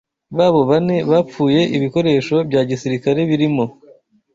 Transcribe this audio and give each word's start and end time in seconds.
babo 0.37 0.61
bane 0.69 0.95
bapfuye 1.11 1.61
ibikoresho 1.75 2.35
bya 2.49 2.61
gisirikare 2.69 3.19
birimo 3.29 3.65